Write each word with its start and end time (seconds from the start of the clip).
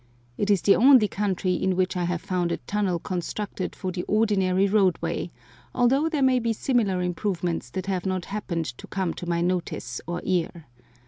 It 0.35 0.49
is 0.49 0.63
the 0.63 0.75
only 0.75 1.07
country 1.07 1.53
in 1.53 1.75
which 1.75 1.95
I 1.95 2.05
have 2.05 2.23
found 2.23 2.51
a 2.51 2.57
tunnel 2.57 2.97
constructed 2.97 3.75
for 3.75 3.91
the 3.91 4.01
ordinary 4.07 4.65
roadway, 4.67 5.29
although 5.75 6.09
there 6.09 6.23
may 6.23 6.39
be 6.39 6.53
similar 6.53 7.03
improvements 7.03 7.69
that 7.69 7.85
have 7.85 8.07
not 8.07 8.25
happened 8.25 8.65
to 8.79 8.87
come 8.87 9.13
to 9.13 9.29
my 9.29 9.41
notice 9.41 10.01
or 10.07 10.19
ear. 10.23 10.65